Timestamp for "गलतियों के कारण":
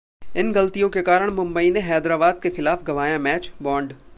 0.51-1.29